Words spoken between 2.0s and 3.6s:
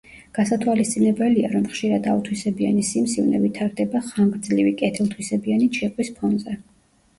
ავთვისებიანი სიმსივნე